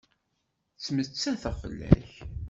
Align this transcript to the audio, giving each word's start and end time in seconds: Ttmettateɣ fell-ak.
Ttmettateɣ 0.77 1.53
fell-ak. 1.61 2.09